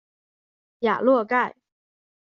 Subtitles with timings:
[0.79, 1.55] 雅洛盖。